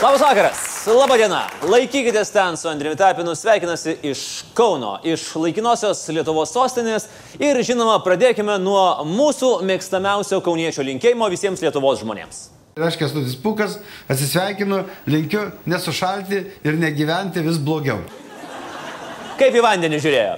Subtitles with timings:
[0.00, 1.42] Labas vakaras, laba diena.
[1.68, 4.20] Laikykitės ten su Andriu Tapinu, sveikinasi iš
[4.56, 7.04] Kauno, iš laikinosios Lietuvos sostinės
[7.36, 12.40] ir žinoma, pradėkime nuo mūsų mėgstamiausio kauniečio linkėjimo visiems Lietuvos žmonėms.
[12.80, 13.76] Aš Kestutis Pukas,
[14.08, 18.00] atsisveikinu, linkiu nesušalti ir negyventi vis blogiau.
[19.36, 20.34] Kaip į vandenį žiūrėjo.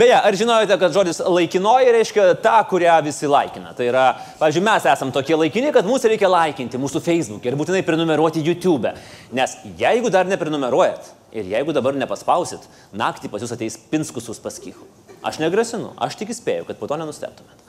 [0.00, 3.74] Beje, ar žinojote, kad žodis laikinoji reiškia tą, kurią visi laikina?
[3.76, 4.04] Tai yra,
[4.40, 8.94] pavyzdžiui, mes esame tokie laikini, kad mūsų reikia laikinti mūsų Facebook ir būtinai prenumeruoti YouTube.
[9.36, 12.64] Nes jeigu dar neprenumeruojat ir jeigu dabar nepaspausit,
[12.96, 14.88] naktį pas jūs ateis pinskusus paskichų.
[15.20, 17.66] Aš negrasinu, aš tik įspėju, kad po to nenusteptumėt.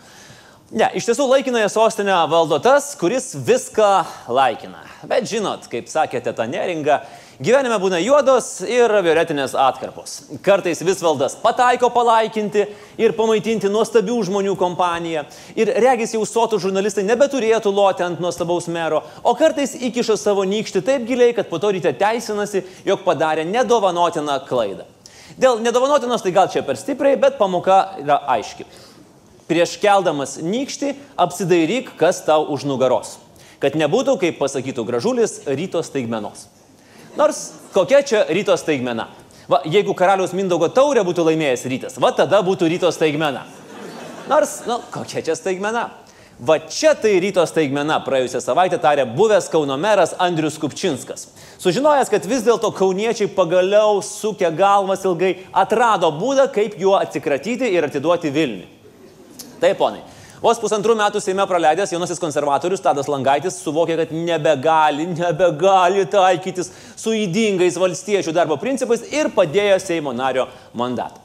[0.71, 3.89] Ne, iš tiesų laikinąją sostinę valdo tas, kuris viską
[4.31, 4.85] laikina.
[5.03, 7.01] Bet žinot, kaip sakė teta Neringa,
[7.41, 10.19] gyvenime būna juodos ir violetinės atkarpos.
[10.45, 12.67] Kartais visvaldas pataiko palaikinti
[13.01, 15.25] ir pamaitinti nuostabių žmonių kompaniją.
[15.57, 20.83] Ir regis jau sotų žurnalistai nebeturėtų loti ant nuostabaus mero, o kartais įkiša savo nykštį
[20.85, 24.87] taip giliai, kad po to ryte teisinasi, jog padarė nedovanotiną klaidą.
[25.41, 28.67] Dėl nedovanotinos tai gal čia per stipriai, bet pamoka yra aiški
[29.51, 33.17] prieš keldamas nykštį apsidairyk, kas tau už nugaros.
[33.59, 36.47] Kad nebūtų, kaip pasakytų gražulis, ryto staigmenos.
[37.17, 39.07] Nors kokia čia ryto staigmena?
[39.51, 43.43] Va, jeigu karaliaus Mindaugo taurė būtų laimėjęs rytas, va tada būtų ryto staigmena.
[44.29, 45.89] Nors, na, nu, kokia čia staigmena?
[46.41, 51.27] Va čia tai ryto staigmena praėjusią savaitę tarė buvęs Kauno meras Andrius Kupčinskas.
[51.61, 57.85] Sužinojęs, kad vis dėlto kauniečiai pagaliau sukę galvas ilgai atrado būdą, kaip juo atsikratyti ir
[57.85, 58.65] atiduoti Vilniui.
[59.61, 60.01] Taip, ponai.
[60.41, 67.13] Vos pusantrų metų Seime praleidęs jaunasis konservatorius Tadas Langaitis suvokė, kad nebegali, nebegali taikytis su
[67.13, 71.21] įdingais valstiečių darbo principais ir padėjo Seimo nario mandatą.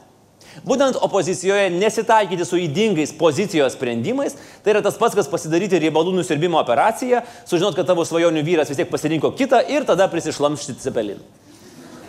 [0.65, 6.61] Būtent opozicijoje nesitaikyti su įdingais pozicijos sprendimais, tai yra tas pats, kas pasidaryti riebalų nusirbimo
[6.61, 11.25] operaciją, sužinot, kad tavo svajonių vyras vis tiek pasirinko kitą ir tada prisišlamšti cepeliną.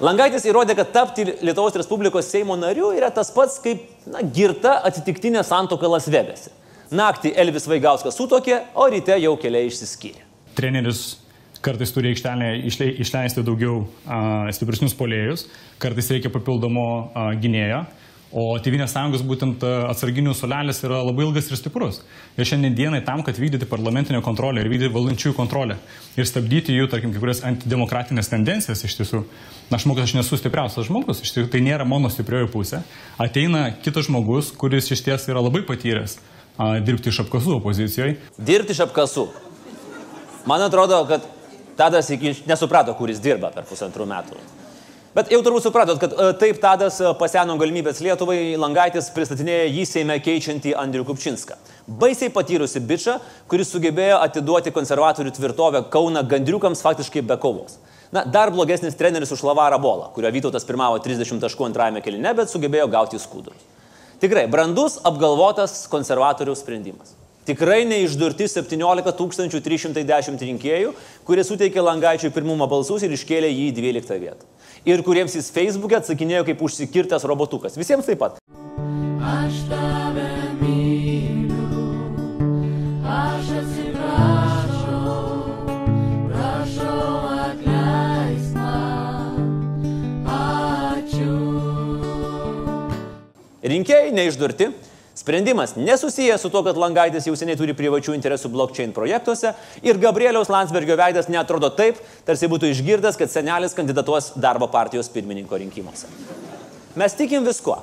[0.04, 5.40] Langaitis įrodė, kad tapti Lietuvos Respublikos Seimo nariu yra tas pats kaip na, girta atsitiktinė
[5.44, 6.52] santoka Las Vegase.
[6.88, 10.22] Naktį Elvis Vaigauskas sutokė, o ryte jau keliai išsiskyrė.
[10.56, 11.18] Treneris
[11.60, 15.44] kartais turi aikštelėje išleisti daugiau a, stipresnius polėjus,
[15.82, 17.82] kartais reikia papildomo a, gynėjo.
[18.28, 22.02] O Tevinės sąjungos būtent atsarginių solelis yra labai ilgas ir stiprus.
[22.36, 25.78] Ir šiandien dienai tam, kad vykdyti parlamentinę kontrolę ir vykdyti valdančiųjų kontrolę
[26.16, 29.22] ir stabdyti jų, tarkim, kai kurias antidemokratinės tendencijas iš tiesų,
[29.72, 32.82] aš manau, kad aš nesu stipriausias žmogus, iš tiesų tai nėra mano stiprioji pusė.
[33.20, 36.18] Ateina kitas žmogus, kuris iš ties yra labai patyręs
[36.58, 38.18] a, dirbti iš apkasų opozicijoje.
[38.38, 39.28] Dirbti iš apkasų.
[40.48, 41.26] Man atrodo, kad
[41.78, 44.40] Tadas iki nesuprato, kuris dirba per pusantrų metų.
[45.14, 49.84] Bet jau turbūt supratot, kad e, taip Tadas e, paseno galimybės Lietuvai, Langaitis pristatinėja jį
[49.86, 51.54] Seime keičiantį Andrių Kupčinską.
[52.00, 53.16] Baisiai patyrusi bičia,
[53.50, 57.78] kuris sugebėjo atiduoti konservatorių tvirtovę Kauna gandriukams faktiškai be kovos.
[58.12, 62.52] Na, dar blogesnis treneris už Lavarą Bolą, kurio Vytautas pirmavo 30 taškų antrajame kelinė, bet
[62.52, 63.77] sugebėjo gauti skudurus.
[64.18, 67.14] Tikrai, brandus, apgalvotas konservatorių sprendimas.
[67.46, 70.92] Tikrai neišdurti 17 310 rinkėjų,
[71.24, 74.54] kurie suteikė Langaičiui pirmumą balsus ir iškėlė jį į 12 vietą
[74.88, 77.78] ir kuriems jis Facebook'e atsakinėjo kaip užsikirtęs robotukas.
[77.78, 78.38] Visiems taip pat.
[79.18, 79.77] Aš tave
[93.68, 94.70] Rinkėjai neišdurti.
[95.18, 99.50] Sprendimas nesusijęs su to, kad Langaitis jau seniai turi privačių interesų blockchain projektuose
[99.82, 105.58] ir Gabrieliaus Landsbergio veidas netrodo taip, tarsi būtų išgirdęs, kad senelis kandidatuos darbo partijos pirmininko
[105.58, 106.06] rinkimuose.
[106.94, 107.80] Mes tikim viskuo.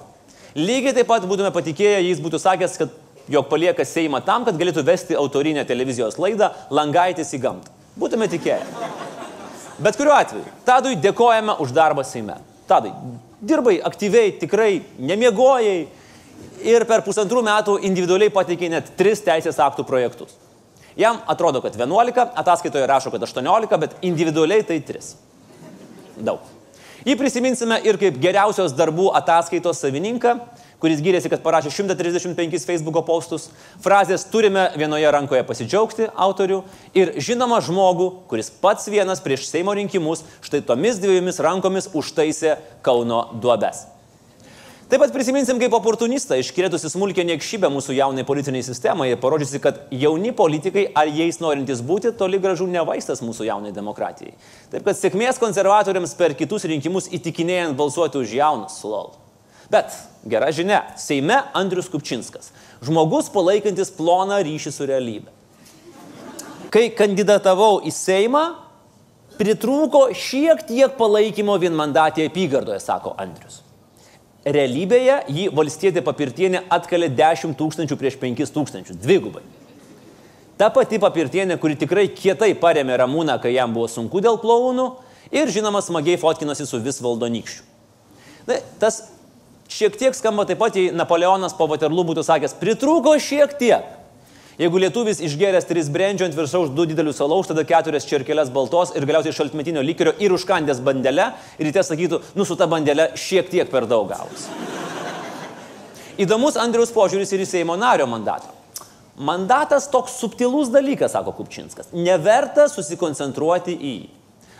[0.55, 2.95] Lygiai taip pat būtume patikėję, jis būtų sakęs, kad
[3.27, 7.75] jog palieka Seimą tam, kad galėtų vesti autorinę televizijos laidą Langaitis į gamtą.
[7.99, 8.63] Būtume tikėję.
[9.83, 12.39] Bet kuriuo atveju, Tadui dėkojame už darbą Seime.
[12.65, 12.93] Tadai,
[13.45, 15.77] dirbai aktyviai, tikrai nemiegojai,
[16.65, 20.35] ir per pusantrų metų individualiai pateikė net tris teisės aktų projektus.
[20.95, 25.09] Jam atrodo, kad 11, ataskaitoje rašo, kad 18, bet individualiai tai 3.
[26.23, 26.43] Daug.
[27.05, 30.37] Jį prisiminsime ir kaip geriausios darbų ataskaitos savininką,
[30.83, 33.49] kuris gyrėsi, kad parašė 135 Facebook postus,
[33.83, 36.61] frazės turime vienoje rankoje pasidžiaugti autorių
[36.97, 43.27] ir žinoma žmogų, kuris pats vienas prieš Seimo rinkimus štai tomis dviejomis rankomis užtaisė Kauno
[43.41, 43.85] duobes.
[44.85, 49.79] Taip pat prisiminsim kaip oportunistą iškrėtusi smulkė niekšybę mūsų jaunai politiniai sistemai ir parodžiusi, kad
[49.89, 54.37] jauni politikai ar jais norintys būti toli gražu ne vaistas mūsų jaunai demokratijai.
[54.69, 59.15] Taip kad sėkmės konservatoriams per kitus rinkimus įtikinėjant balsuoti už jaunus, lol.
[59.71, 59.95] Bet
[60.29, 62.51] gera žinia, Seime Andrius Kupčinskas.
[62.85, 65.33] Žmogus palaikantis ploną ryšį su realybė.
[66.73, 68.45] Kai kandidatavau į Seimą,
[69.35, 73.59] Pritrūko šiek tiek palaikymo vienmandatėje apygardoje, sako Andrius.
[74.45, 79.41] Realybėje jį valstietė papirtienė atkalė 10 tūkstančių prieš 5 tūkstančius, dvigubai.
[80.55, 84.85] Ta pati papirtienė, kuri tikrai kietai paremė Ramūną, kai jam buvo sunku dėl klaunų
[85.35, 87.65] ir žinoma smagiai fotkinosi su vis valdonykščiu.
[88.47, 89.01] Na, tas
[89.71, 93.93] šiek tiek skamba taip pat, jei Napoleonas po Vaterlų būtų sakęs, pritrūko šiek tiek.
[94.55, 99.03] Jeigu lietuvis išgėręs tris brendžio ant viršaus du didelius alaus, tada keturias čerkelės baltos ir
[99.03, 103.83] galiausiai šaltmetinio likerio ir užkandęs bandelę ryte sakytų, nu su ta bandelė šiek tiek per
[103.89, 104.47] daug gavus.
[106.15, 108.53] Įdomus Andriaus požiūris ir į Seimo nario mandatą.
[109.15, 111.91] Mandatas toks subtilus dalykas, sako Kupčinskas.
[111.91, 114.07] Neverta susikoncentruoti į jį.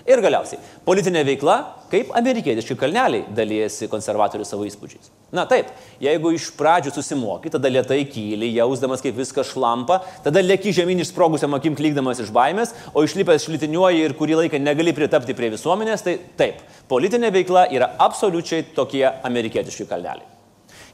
[0.06, 1.54] Ir galiausiai, politinė veikla,
[1.90, 5.10] kaip amerikietiški kalneliai dalyjasi konservatorių savo įspūdžiais.
[5.34, 10.76] Na taip, jeigu iš pradžių susimoky, tada lietai kyli, jausdamas kaip viskas šlampa, tada lėki
[10.78, 15.50] žemyn išsprogusiam akim klykdamas iš baimės, o išlipęs šlitiniuoji ir kurį laiką negali pritapti prie
[15.58, 16.62] visuomenės, tai taip,
[16.92, 20.35] politinė veikla yra absoliučiai tokie amerikietiški kalneliai.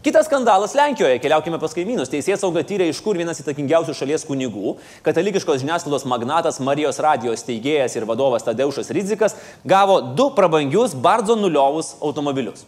[0.02, 2.10] Kitas skandalas Lenkijoje, keliaukime pas kaimynus.
[2.10, 4.72] Teisės sauga tyrė, iš kur vienas įtakingiausių šalies kunigų,
[5.06, 11.94] katalikiškos žiniasklaidos magnatas Marijos radijos teigėjas ir vadovas Tadeušas Rizikas, gavo du prabangius Bardzo nuliovus
[12.02, 12.66] automobilius.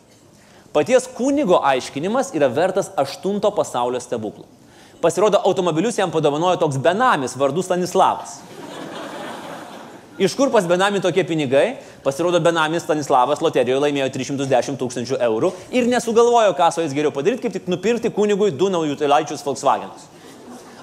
[0.77, 4.45] Paties kunigo aiškinimas yra vertas aštunto pasaulio stebuklų.
[5.01, 8.43] Pasirodo, automobilius jam padovanojo toks benamis vardu Stanislavas.
[10.23, 11.79] Iš kur pas benamį tokie pinigai?
[12.03, 17.43] Pasirodo, benamis Stanislavas loterijoje laimėjo 310 tūkstančių eurų ir nesugalvojo, ką su jais geriau padaryti,
[17.43, 20.05] kaip tik nupirkti kunigui du naujus telaičius Volkswagenus.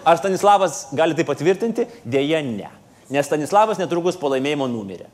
[0.05, 1.87] Ar Stanislavas gali tai patvirtinti?
[2.05, 2.69] Deja, ne.
[3.09, 5.09] Nes Stanislavas netrukus po laimėjimo numirė.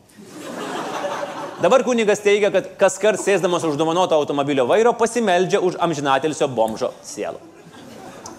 [1.62, 6.90] Dabar kunigas teigia, kad kas kart sėsdamas už dovanoto automobilio vairo pasimeldžia už amžinatelisio bomžo
[7.06, 7.38] sielą.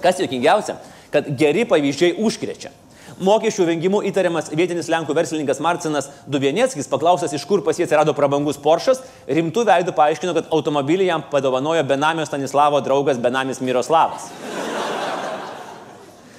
[0.03, 0.75] Kas juokingiausia,
[1.13, 2.75] kad geri pavyzdžiai užkrečia.
[3.17, 8.59] Mokesčių vengimu įtariamas vietinis Lenkų verslininkas Marcinas Dubienieckis, paklausęs, iš kur pas jį atsirado prabangus
[8.61, 14.29] Poršas, rimtų veidų paaiškino, kad automobilį jam padovanojo Benamio Stanislavo draugas Benamis Miroslavas.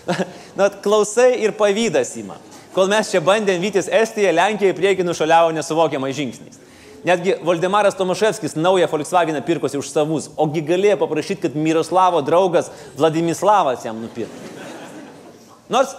[0.59, 2.39] Na, klausai ir pavydas įma.
[2.77, 6.63] Kol mes čia bandėm vytis Estiją, Lenkija į priekį nušaliavo nesuvokiamai žingsniais.
[7.07, 13.35] Netgi Valdemaras Tomaševskis naują Volkswageną pirkosi už savus, ogi galėjo paprašyti, kad Miroslavo draugas Vladimir
[13.85, 14.55] jam nupirktų.
[15.69, 15.95] Nors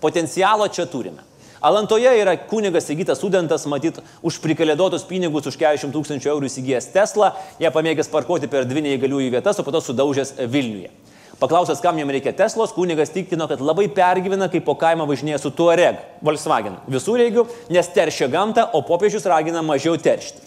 [0.00, 1.24] Potencialo čia turime.
[1.58, 7.32] Alantoje yra kunigas įgytas studentas, matyt, už prikalėdotus pinigus už 40 tūkstančių eurų įsigijęs Tesla,
[7.58, 10.92] ją pamėgęs parkuoti per dvi neįgaliųjų vietas, o po to sudaužęs Vilniuje.
[11.38, 15.52] Paklausęs, kam jam reikia Teslos, kunigas tikino, kad labai pergyvena, kai po kaimą važinėja su
[15.54, 20.46] Tuareg, Volkswagen, visų reigių, nes teršia gamtą, o popiežius ragina mažiau teršti.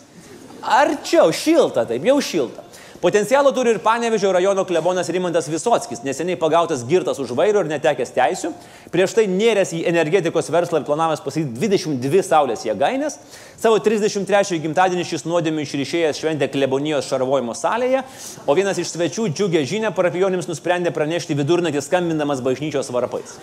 [0.61, 2.63] Arčiau, šilta, taip jau šilta.
[3.01, 8.13] Potencialo turi ir Panevežio rajono klebonas Rimantas Visotskis, neseniai pagautas girtas už vairo ir netekęs
[8.13, 8.51] teisių,
[8.93, 13.17] prieš tai nėręs į energetikos verslą ir planavęs pasakyti 22 saulės jėgainės.
[13.57, 18.05] Savo 33 gimtadienį šis nuodėmių išryšėjęs šventė klebonijos šarvojimo salėje,
[18.45, 23.39] o vienas iš svečių džiugę žinę parapijonims nusprendė pranešti vidurnatį skambindamas bažnyčios varpais.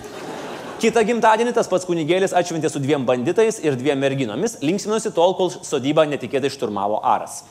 [0.79, 5.51] Kita gimtadienį tas pats kunigėlis atšventė su dviem banditais ir dviem merginomis, linksminosi tol, kol
[5.51, 7.43] sodybą netikėtai šturmavo Aras.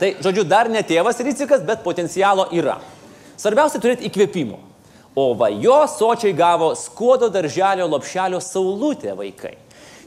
[0.00, 2.78] Tai, žodžiu, dar ne tėvas Ricikas, bet potencialo yra.
[3.38, 4.58] Svarbiausia turėti įkvėpimo.
[5.14, 9.54] O va jo sočiai gavo skuodo darželio lopšelio saulutė vaikai.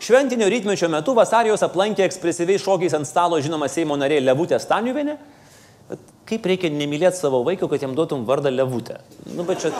[0.03, 5.15] Šventinio rytmečio metu vasarijos aplankė ekspresyviai šokiais ant stalo žinoma Seimo narė Levutė Staniuvienė.
[5.87, 8.99] Bet kaip reikia nemylėti savo vaiko, kad jam duotum vardą Levutė?
[9.31, 9.71] Nu, bet čia.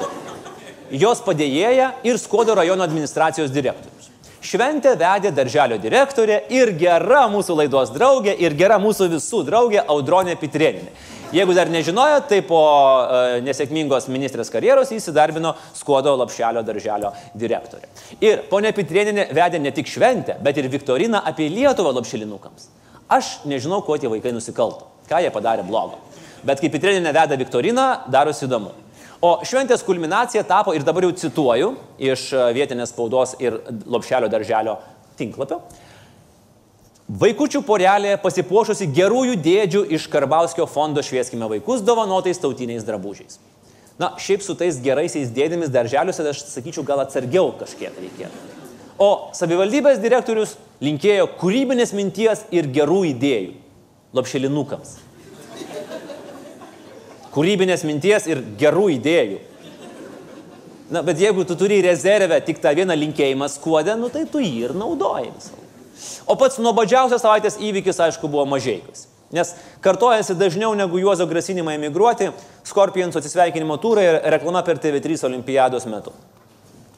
[0.95, 4.07] Jos padėjėja ir Skuodo rajono administracijos direktorius.
[4.41, 10.37] Šventę vedė darželio direktorė ir gera mūsų laidos draugė, ir gera mūsų visų draugė Audronė
[10.37, 10.93] Pitrėninė.
[11.35, 17.89] Jeigu dar nežinojo, tai po uh, nesėkmingos ministrės karjeros įsidarbino Skuodo lapšelio darželio direktorė.
[18.23, 22.69] Ir ponė Pitrėninė vedė ne tik šventę, bet ir viktoriną apie Lietuvą lapšelinukams.
[23.11, 25.99] Aš nežinau, kuo tie vaikai nusikalto, ką jie padarė blogo.
[26.47, 28.71] Bet kai Pitrėninė veda viktoriną, darosi įdomu.
[29.21, 33.57] O šventės kulminacija tapo, ir dabar jau cituoju iš e, vietinės spaudos ir
[33.89, 34.77] lopšelio darželio
[35.17, 35.61] tinklapio,
[37.07, 43.39] Vaikučių porelė pasipuošusi gerųjų dėdžių iš Karbauskio fondo Švieskime vaikus dovanotais tautiniais drabužiais.
[43.95, 48.43] Na, šiaip su tais geraisiais dėdėmis darželiuose aš sakyčiau gal atsargiau kažkiek reikėtų.
[48.99, 53.55] O savivaldybės direktorius linkėjo kūrybinės minties ir gerų idėjų
[54.19, 54.97] lopšelinukams
[57.37, 59.37] kūrybinės minties ir gerų idėjų.
[60.89, 64.69] Na, bet jeigu tu turi rezervę tik tą vieną linkėjimą skuodę, nu tai tu jį
[64.69, 65.59] ir naudoji visą.
[66.29, 69.05] O pats nuobodžiausias savaitės įvykis, aišku, buvo mažiekas.
[69.35, 69.51] Nes
[69.83, 72.29] kartojasi dažniau negu Juozo grasinimai emigruoti,
[72.67, 76.15] Scorpions atsisveikinimo turą ir reklama per TV3 olimpiados metu.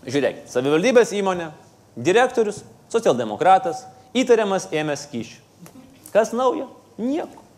[0.06, 1.50] Žiūrėkit, savivaldybės įmonė,
[1.98, 2.62] direktorius,
[2.94, 5.42] socialdemokratas Įtariamas ėmęs kyšių.
[6.14, 6.66] Kas naujo?
[6.98, 7.49] Nieko.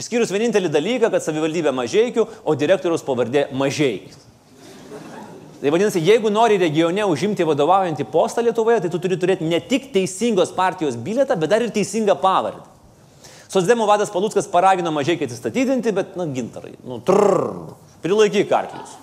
[0.00, 4.20] Išskyrus vienintelį dalyką, kad savivaldybė mažiekių, o direktoriaus pavardė mažieikis.
[5.62, 9.92] Tai vadinasi, jeigu nori regione užimti vadovaujantį postą Lietuvoje, tai tu turi turėti ne tik
[9.94, 12.64] teisingos partijos biletą, bet dar ir teisingą pavardę.
[13.52, 17.44] Sosdemo vadas Palutskas paragino mažiekiai atsistatydinti, bet, na, gintarai, nu, trrr,
[18.02, 18.96] prilaikyk arklius.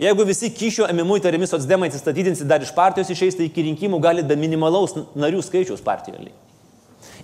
[0.00, 4.24] Jeigu visi kyšio ėmimų įtariami socdemai atsistatydinsi dar iš partijos išeis, tai iki rinkimų gali
[4.26, 6.34] be minimalaus narių skaičiaus partijoje.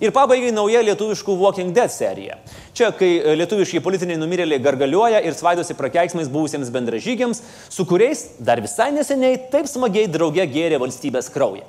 [0.02, 2.40] Ir pabaigai nauja lietuviškų Walking Dead serija.
[2.74, 7.38] Čia, kai e, lietuviški politiniai numirėliai gargaliuoja ir svaidosi prakeiksmais buvusiems bendražygiams,
[7.70, 11.68] su kuriais dar visai neseniai taip smagiai drauge gėrė valstybės kraują.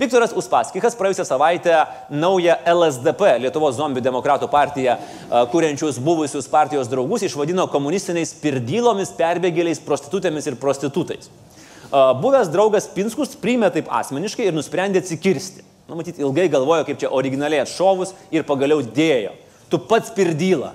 [0.00, 7.26] Viktoras Uspaskikas praėjusią savaitę naują LSDP, Lietuvos zombių demokratų partiją, e, kuriančius buvusius partijos draugus,
[7.28, 11.28] išvadino komunistiniais pirdylomis, perbėgėliais, prostitutėmis ir prostitutais.
[11.28, 15.73] E, buvęs draugas Pinskus priėmė taip asmeniškai ir nusprendė atsikirsti.
[15.88, 19.34] Nu, matyt, ilgai galvojo, kaip čia originaliai atšovus ir pagaliau dėjo.
[19.68, 20.72] Tu pats pirdyla.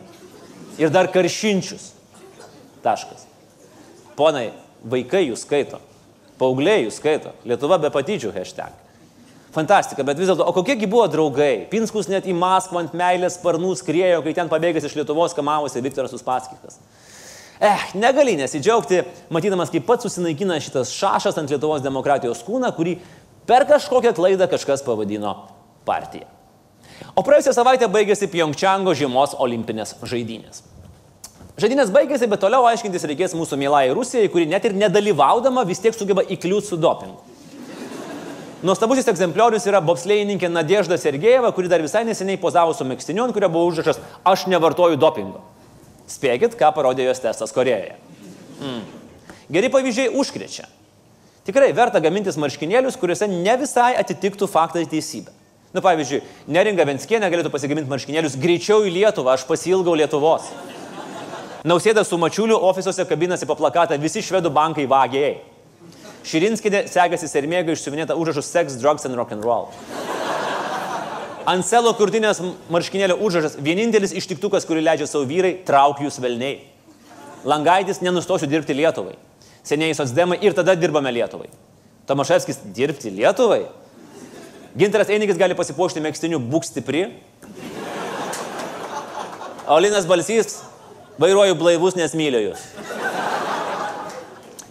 [0.79, 1.89] Ir dar karšinčius.
[2.83, 3.25] Taškas.
[4.19, 4.51] Ponai,
[4.85, 5.81] vaikai jūs skaito.
[6.39, 7.33] Paaugliai jūs skaito.
[7.47, 8.75] Lietuva be patyčių hashtag.
[9.49, 11.65] Fantastika, bet vis dėlto, o kokiegi buvo draugai?
[11.71, 16.13] Pinskus net į Maskvą ant meilės sparnų skriejo, kai ten pabėgęs iš Lietuvos kamavosi Viktoras
[16.13, 16.77] Uspaskikas.
[17.59, 19.01] Eh, negali nesidžiaugti,
[19.33, 22.99] matydamas, kaip pats susinaikina šitas šašas ant Lietuvos demokratijos kūną, kurį
[23.49, 25.33] Per kažkokią klaidą kažkas pavadino
[25.87, 26.27] partiją.
[27.17, 30.61] O praėjusią savaitę baigėsi Pjongčango žiemos olimpinės žaidynės.
[31.59, 35.97] Žaidynės baigėsi, bet toliau aiškintis reikės mūsų mielai Rusijai, kuri net ir nedalyvaudama vis tiek
[35.97, 37.17] sugeba įkliūti su dopingu.
[38.63, 43.49] Nuostabusis egzempliorius yra bobslėjininkė Nadežda Sergejeva, kuri dar visai neseniai pozavo su mėgstiniu, ant kurio
[43.51, 45.41] buvo užrašas Aš nevartoju dopingo.
[46.11, 47.95] Spėkit, ką parodė jos testas Korejoje.
[48.59, 48.83] Mm.
[49.55, 50.67] Geri pavyzdžiai užkrečia.
[51.49, 55.31] Tikrai verta gamintis marškinėlius, kuriuose ne visai atitiktų faktą teisybę.
[55.73, 60.45] Nu, pavyzdžiui, neringa Venskienė galėtų pasigaminti marškinėlius greičiau į Lietuvą, aš pasilgau Lietuvos.
[61.65, 65.39] Nausėda su mačiuliu ofisuose kabinasi po plakatą visi švedų bankai vagiai.
[66.29, 69.71] Širinskinė segasi sermėga išsiuvinėta užrašus sex, drugs and rock and roll.
[71.49, 76.59] Ant selo kurtinės marškinėlio užrašas vienintelis ištiktukas, kurį leidžia savo vyrai, trauk jūs velniai.
[77.49, 79.17] Langaitis nenustosiu dirbti Lietuvai
[79.69, 81.49] seniai socdemai ir tada dirbame Lietuvai.
[82.09, 83.63] Tomaševskis dirbti Lietuvai.
[84.77, 87.07] Ginteras Einikis gali pasipuošti mėgstiniu būk stipri.
[89.69, 90.59] Olinas Balsys
[91.21, 92.63] vairuoju blaivus, nes myliu jūs.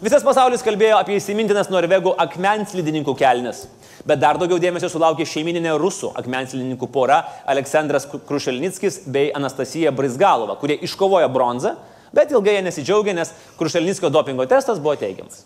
[0.03, 3.65] Visas pasaulis kalbėjo apie įsimintinas norvegų akmenslidininkų kelnes.
[4.07, 7.19] Bet dar daugiau dėmesio sulaukė šeimininė rusų akmenslidininkų pora
[7.51, 11.75] Aleksandras Krušelnickis bei Anastasija Brizgalova, kurie iškovojo bronzą
[12.15, 15.45] Bet ilgai jie nesidžiaugia, nes Krušelnickio dopingo testas buvo teigiamas.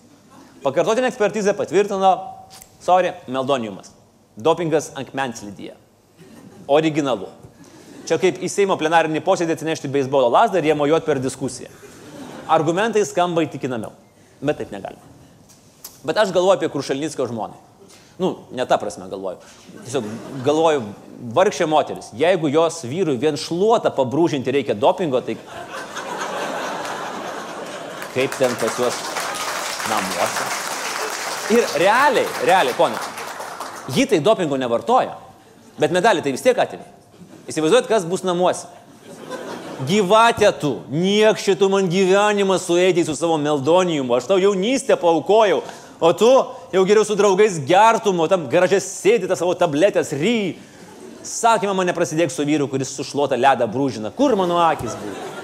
[0.62, 2.12] Pakartotinė ekspertizė patvirtino,
[2.83, 3.90] sorry, meldoniumas.
[4.38, 5.75] Dopingas ant menslidyje.
[6.71, 7.28] Originalu.
[8.07, 11.71] Čia kaip į Seimo plenarinį posėdį atsinešti beisbolo lasdą ir jie mojuot per diskusiją.
[12.50, 13.92] Argumentai skamba įtikinamiau.
[14.42, 15.02] Bet taip negalima.
[16.02, 17.59] Bet aš galvoju apie Krušelnickio žmoną.
[18.19, 19.38] Nu, ne tą prasme galvoju.
[19.85, 20.07] Tiesiog
[20.47, 20.83] galvoju,
[21.35, 22.11] vargšė moteris.
[22.19, 25.38] Jeigu jos vyrui vien šluotą pabrūžinti reikia dopingo, tai
[28.14, 28.99] kaip ten pas juos
[29.88, 30.50] namuose.
[31.52, 32.99] Ir realiai, realiai, ponė,
[33.92, 35.16] ji tai dopingo nevartoja,
[35.81, 36.87] bet medalį tai vis tiek atėmė.
[37.50, 38.69] Įsivaizduojat, kas bus namuose.
[39.88, 45.62] Gyvatė tu, niek šitų man gyvenimą suėdėjai su savo meldonijumu, aš tau jaunystę paukojau,
[45.99, 46.31] o tu
[46.75, 50.54] jau geriau su draugais gertum, o tam garaže sėdi tą savo tabletės ry.
[51.26, 54.11] Sakymą mane prasidėk su vyru, kuris sušluota ledą brūžina.
[54.14, 55.41] Kur mano akis buvo?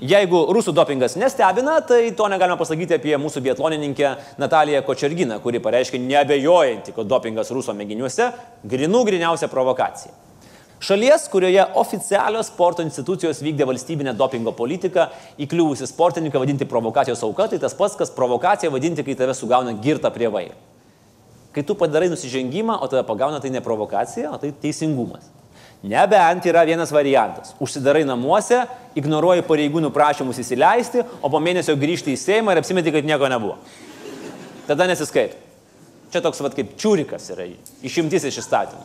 [0.00, 6.00] Jeigu rusų dopingas nestebina, tai to negalima pasakyti apie mūsų bietlonininkę Nataliją Kočerginą, kuri pareiškė
[6.00, 8.30] nebejojanti, kad dopingas ruso mėginiuose
[8.64, 10.14] grinų griniausia provokacija.
[10.80, 15.10] Šalies, kurioje oficialios sporto institucijos vykdė valstybinę dopingo politiką,
[15.44, 20.08] įkliuvusi sportininką vadinti provokacijos auka, tai tas pats, kas provokacija vadinti, kai tave sugauna girtą
[20.14, 20.56] prie vairo.
[21.52, 25.28] Kai tu padarai nusižengimą, o tave pagauna, tai ne provokacija, o tai teisingumas.
[25.82, 27.54] Nebent yra vienas variantas.
[27.62, 28.66] Užsidarai namuose,
[28.98, 33.56] ignoruoji pareigūnų prašymus įsileisti, o po mėnesio grįžti į Seimą ir apsimeti, kad nieko nebuvo.
[34.68, 35.38] Tada nesiskaito.
[36.12, 37.46] Čia toks vad kaip čiūrikas yra
[37.86, 38.82] išimtis iš įstatymų.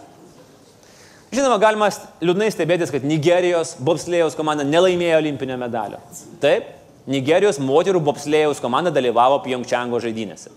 [1.35, 1.89] Žinoma, galima
[2.23, 5.99] liūdnai stebėtis, kad Nigerijos bobslėjaus komanda nelaimėjo olimpinio medalio.
[6.39, 6.69] Taip,
[7.11, 10.53] Nigerijos moterų bobslėjaus komanda dalyvavo Pjongčango žaidynėse.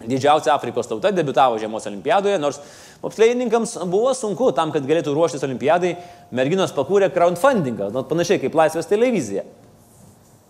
[0.00, 2.60] Didžiausia Afrikos tauta debitavo žiemos olimpiadoje, nors
[3.02, 5.94] Moksleininkams buvo sunku tam, kad galėtų ruoštis olimpiadai,
[6.36, 9.44] merginos pakūrė crowdfundingą, nu, panašiai kaip Laisvės televizija.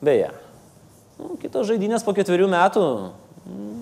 [0.02, 0.30] Beje,
[1.18, 3.72] nu, kitos žaidynės po ketverių metų mm,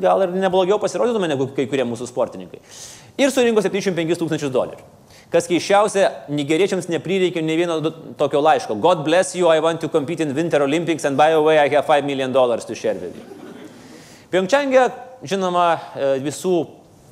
[0.00, 2.60] gal ir neblogiau pasirodytume negu kai kurie mūsų sportininkai.
[3.20, 4.84] Ir surinko 75 tūkstančius dolerių.
[5.32, 7.80] Kas keiščiausia, nigeriečiams neprireikė ne vieno
[8.20, 8.76] tokio laiško.
[8.80, 11.68] God bless you, I want to compete in Winter Olympics and by the way, I
[11.68, 13.43] have 5 million dollars to share with you.
[14.34, 14.88] Pjongčangė,
[15.22, 15.64] žinoma,
[15.94, 16.56] e, visų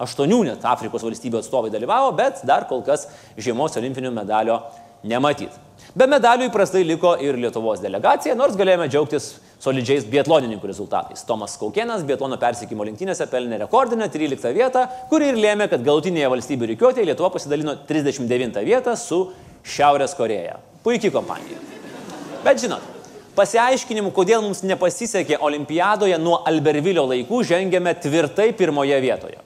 [0.02, 3.04] aštuonių net Afrikos valstybių atstovai dalyvavo, bet dar kol kas
[3.38, 4.56] žiemos olimpinių medalio
[5.06, 5.54] nematyti.
[5.94, 9.28] Be medalių įprastai liko ir Lietuvos delegacija, nors galėjome džiaugtis
[9.62, 11.22] solidžiais biatlonininkų rezultatais.
[11.28, 16.72] Tomas Kaukienas biatlono persikimo lenktynėse pelnė rekordinę 13 vietą, kuri ir lėmė, kad galutinėje valstybių
[16.72, 19.28] reikiuotėje Lietuva pasidalino 39 vietą su
[19.62, 20.58] Šiaurės Koreja.
[20.82, 21.62] Puikiai kompanija.
[22.42, 22.91] Bet žinot,
[23.36, 29.40] pasiaiškinimų, kodėl mums nepasisekė olimpiadoje nuo Albervilio laikų, žengėme tvirtai pirmoje vietoje.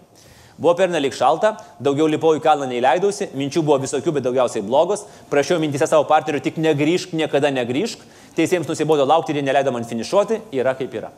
[0.56, 1.52] Buvo pernelik šalta,
[1.84, 5.04] daugiau lipau į kalną neįleidausi, minčių buvo visokių, bet daugiausiai blogos.
[5.28, 8.00] Prašiau mintise savo partnerių tik negryžk, niekada negryžk.
[8.38, 11.12] Teisėjams nusibodo laukti ir jie neleido man finišuoti, yra kaip yra.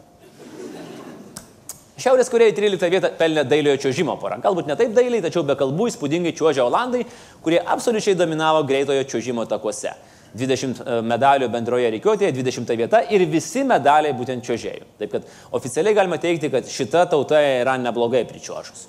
[1.98, 4.37] Šiaurės Korejai 13 vietą pelnė dailiojo čiuožimo pora.
[4.42, 7.04] Galbūt ne taip dailiai, tačiau be kalbų įspūdingai čiuožė Olandai,
[7.42, 9.94] kurie absoliučiai dominavo greitojo čiuožimo takuose.
[10.37, 14.87] 20 e, medalių bendroje reikiuotėje, 20 vieta ir visi medaliai būtent čiuožėjų.
[15.00, 18.88] Taip kad oficialiai galima teikti, kad šita tauta yra neblogai pričiuožus.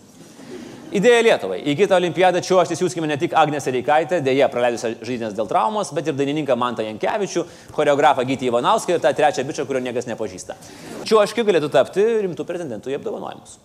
[0.89, 1.59] Idėja Lietuvai.
[1.69, 6.09] Į kitą olimpiadą čiuožti siūskime ne tik Agnės Reikaitę, dėja praleidusią žaidynės dėl traumos, bet
[6.09, 7.43] ir dainininką Mantą Jankievičių,
[7.75, 10.57] choreografą Gytį Ivanauską ir tą trečią bičią, kurio niekas nepažįsta.
[11.05, 13.59] Čiuoški galėtų tapti rimtų pretendentų į apdovanojimus.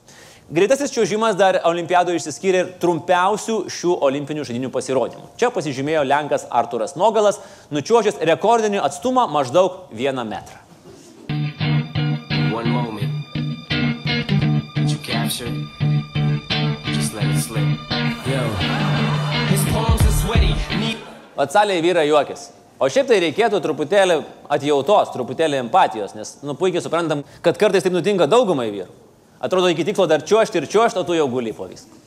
[0.51, 5.31] Greitasis čiuožimas dar olimpiadoje išsiskyrė ir trumpiausių šių olimpinių žaidynių pasirodymų.
[5.41, 7.39] Čia pasižymėjo Lenkas Arturas Nogalas,
[7.73, 10.61] nučiuožęs rekordinį atstumą maždaug vieną metrą.
[21.41, 22.51] Atsaliai vyrai juokis.
[22.77, 24.19] O šiaip tai reikėtų truputėlį
[24.53, 29.04] atjautos, truputėlį empatijos, nes nu, puikiai suprantam, kad kartais taip nutinka daugumai vyrų.
[29.45, 32.01] Atrodo, iki tikslo dar čiuošti ir čiuošti, o tu jau guli po viską.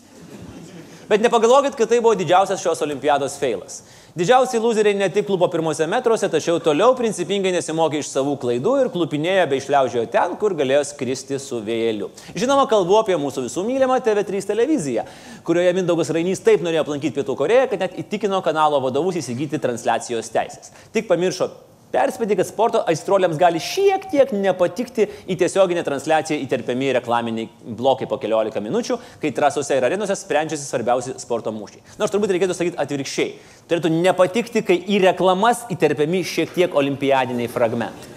[1.08, 3.78] Bet nepagalvokit, kad tai buvo didžiausias šios olimpiados feilas.
[4.18, 8.90] Didžiausiai loseriai ne tik klubo pirmose metruose, tačiau toliau principingai nesimokė iš savų klaidų ir
[8.90, 12.10] klupinėjo bei išliaužėjo ten, kur galėjo skristi su vėjeliu.
[12.34, 15.06] Žinoma, kalbu apie mūsų visų mylimą TV3 televiziją,
[15.48, 20.34] kurioje Mindaugas Rainys taip norėjo aplankyti Pietų Koreją, kad net įtikino kanalo vadovus įsigyti transliacijos
[20.34, 20.74] teisės.
[20.98, 21.52] Tik pamiršo
[21.88, 27.48] Perspėti, kad sporto aistruoliams gali šiek tiek nepatikti į tiesioginę transliaciją įterpiami reklaminiai
[27.80, 31.96] blokai po keliolika minučių, kai trasose ir arenose sprendžiasi svarbiausi sporto mūšiai.
[32.02, 33.30] Nors turbūt reikėtų sakyti atvirkščiai.
[33.72, 38.12] Turėtų nepatikti, kai į reklamas įterpiami šiek tiek olimpiadiniai fragmentai.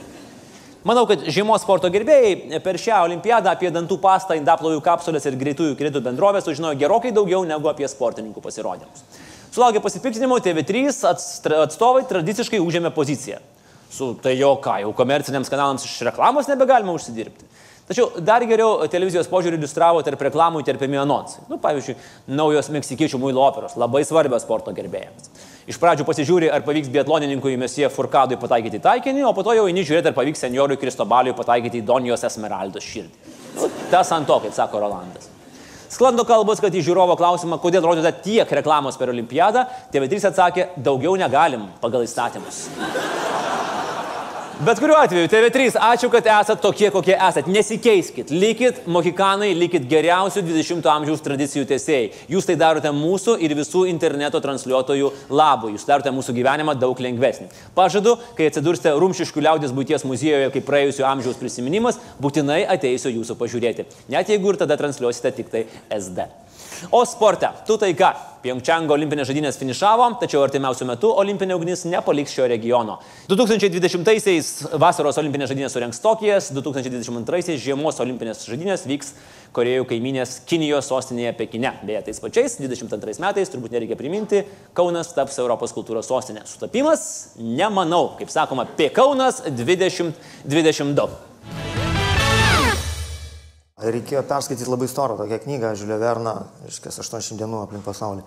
[0.90, 5.78] Manau, kad žiemos sporto gerbėjai per šią olimpiadą apie dantų pastą, indaplovų kapsulės ir greitųjų
[5.78, 9.06] kreditų bendrovę sužinojo gerokai daugiau negu apie sportininkų pasirodymus.
[9.54, 13.38] Sulaukė pasipiktinimo, TV3 atstovai tradiciškai užėmė poziciją
[13.90, 17.48] su tai jo ką, jau komerciniams kanalams iš reklamos nebegalima užsidirbti.
[17.90, 21.40] Tačiau dar geriau televizijos požiūrį iliustravo tarp reklamų įterpiami anonsai.
[21.50, 21.96] Nu, pavyzdžiui,
[22.38, 25.26] naujos meksikiečių muilo operos, labai svarbios sporto gerbėjams.
[25.66, 29.82] Iš pradžių pasižiūri, ar pavyks biatlonininkui Mesie Furkadui pataikyti taikinį, o po to jau eini
[29.82, 33.34] žiūrėti, ar pavyks senioriui Kristobaliui pataikyti į Donijos Esmeraldos širdį.
[33.58, 35.26] Nu, tas ant to, kaip sako Rolandas.
[35.90, 41.16] Sklando kalbos, kad į žiūrovo klausimą, kodėl rodote tiek reklamos per olimpiadą, TV3 atsakė, daugiau
[41.18, 42.68] negalim pagal įstatymus.
[44.60, 47.48] Bet kuriuo atveju, TV3, ačiū, kad esate tokie, kokie esate.
[47.48, 48.28] Nesikeiskit.
[48.28, 52.10] Likit mohikanai, likit geriausių 20-ojo amžiaus tradicijų tiesėjai.
[52.28, 55.72] Jūs tai darote mūsų ir visų interneto transliuotojų labui.
[55.78, 57.48] Jūs darote mūsų gyvenimą daug lengvesnį.
[57.72, 63.88] Pažadu, kai atsidursite Rumšiškių liaudės būties muziejuje kaip praėjusio amžiaus prisiminimas, būtinai ateisiu jūsų pažiūrėti.
[64.12, 66.28] Net jeigu ir tada transliuosite tik tai SD.
[66.90, 68.10] O sporte, tu tai ką?
[68.40, 72.96] Pjongčango olimpinės žaidynės finišavo, tačiau artimiausiu metu olimpinė ugnis nepaliks šio regiono.
[73.28, 74.48] 2020-aisiais
[74.80, 79.12] vasaros olimpinės žaidynės surenks Tokijas, 2022-aisiais žiemos olimpinės žaidynės vyks
[79.52, 81.74] Korejų kaiminės Kinijos sostinėje Pekine.
[81.84, 84.44] Beje, tais pačiais 22 metais, turbūt nereikia priminti,
[84.78, 86.46] Kaunas taps Europos kultūros sostinė.
[86.48, 87.34] Sutapimas?
[87.36, 91.29] Nemanau, kaip sakoma, P Kaunas 2022.
[93.80, 96.34] Reikėjo perskaityti labai storą tokią knygą, Žiulio Verną,
[96.68, 98.24] iškės 80 dienų aplink pasaulį.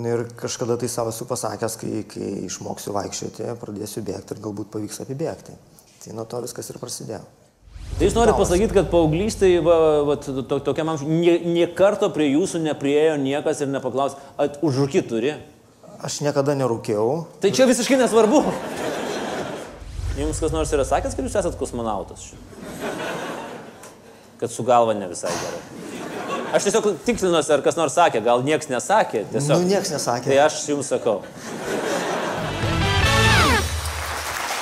[0.00, 5.02] Ir kažkada tai savo esu pasakęs, kai, kai išmoksiu vaikščioti, pradėsiu bėgti ir galbūt pavyks
[5.04, 5.56] apibėgti.
[6.04, 7.24] Tai nuo to viskas ir prasidėjo.
[7.94, 9.76] Tai jūs norite pasakyti, kad paauglystai, va,
[10.08, 15.10] va, to, tokiam amžiui, nie, nie karto prie jūsų nepriejo niekas ir nepaklaus, at užrūkit
[15.10, 15.36] turi?
[16.04, 17.20] Aš niekada nerūkiau.
[17.44, 18.40] Tai čia visiškai nesvarbu.
[20.18, 22.32] Jums kas nors yra sakęs, kad jūs esat kosmonautas?
[24.44, 25.60] Kad su galva ne visai gerai.
[26.52, 29.24] Aš tiesiog tikslinuosi, ar kas nors sakė, gal niekas nesakė.
[29.32, 29.62] Tiesiog.
[29.62, 30.28] Nu, niekas nesakė.
[30.28, 31.22] Tai aš jums sakau.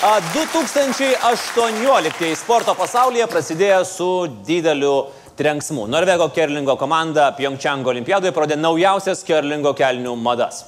[0.02, 5.06] 2018 sporto pasaulyje prasidėjo su dideliu
[5.38, 5.86] trenksmų.
[5.90, 10.64] Norvego kerlingo komanda Pjongčango olimpiadoje parodė naujausias kerlingo kelnių madas.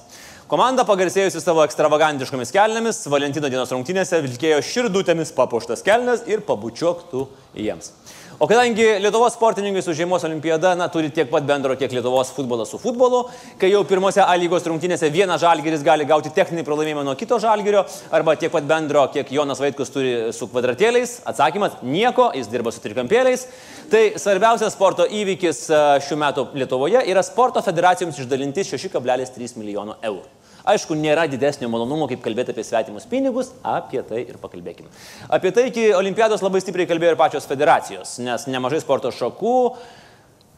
[0.51, 7.23] Komanda pagarsėjusi savo ekstravagantiškomis kelnėmis, Valentino dienos rungtynėse vilkėjo širdutėmis papuoštas kelnes ir pabučiuoktų
[7.63, 7.95] jiems.
[8.39, 12.73] O kadangi Lietuvos sportininkai su žiemos olimpiada na, turi tiek pat bendro, kiek Lietuvos futbolas
[12.73, 13.21] su futbolu,
[13.61, 17.85] kai jau pirmose A lygos rungtynėse vienas žalgeris gali gauti techninį pralaimėjimą nuo kito žalgerio,
[18.11, 22.83] arba tiek pat bendro, kiek Jonas Vaitkus turi su kvadratėliais, atsakymas- nieko, jis dirba su
[22.83, 23.47] trikampėliais.
[23.91, 30.44] Tai svarbiausias sporto įvykis e, šių metų Lietuvoje yra sporto federacijoms išdalinti 6,3 milijono eurų.
[30.65, 34.89] Aišku, nėra didesnio malonumo, kaip kalbėti apie svetimus pinigus, apie tai ir pakalbėkime.
[35.29, 39.53] Apie tai iki olimpiados labai stipriai kalbėjo ir pačios federacijos, nes nemažai sporto šakų,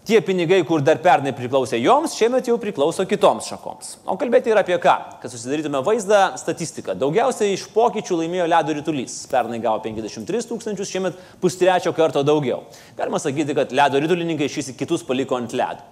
[0.06, 3.96] tie pinigai, kur dar pernai priklausė joms, šiemet jau priklauso kitoms šakoms.
[4.06, 6.94] O kalbėti ir apie ką, kad susidarytume vaizdą, statistiką.
[7.02, 9.18] Daugiausiai iš pokyčių laimėjo ledo rytulys.
[9.32, 12.62] Pernai gavo 53 tūkstančius, šiemet pustrečio karto daugiau.
[12.94, 15.82] Galima sakyti, kad ledo rytulininkai šis kitus paliko ant ledo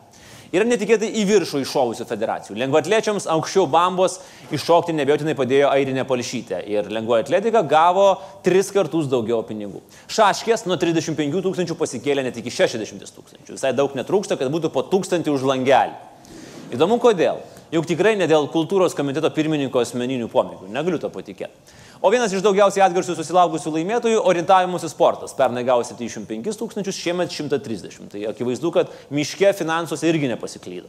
[0.55, 2.57] yra netikėtai į viršų iššovusių federacijų.
[2.63, 4.21] Lengvatliečiams aukščiau bambos
[4.55, 8.07] iššokti nebejotinai padėjo Airinė Palšytė ir lengvoji atletika gavo
[8.47, 9.83] tris kartus daugiau pinigų.
[10.15, 13.57] Šaškės nuo 35 tūkstančių pasikėlė net iki 60 tūkstančių.
[13.57, 15.99] Visai daug netrūksta, kad būtų po tūkstantį už langelį.
[16.75, 17.43] Įdomu kodėl.
[17.75, 20.71] Juk tikrai ne dėl kultūros komiteto pirmininko asmeninių pomėgių.
[20.71, 21.83] Negaliu to patikėti.
[22.05, 25.33] O vienas iš daugiausiai atgarsių susilaukusių laimėtojų- orientavimuose sportas.
[25.33, 28.11] Pernai gavo 75 tūkstančius, šiemet 130.
[28.13, 30.85] Tai akivaizdu, kad miške finansuose irgi nepasiklydo.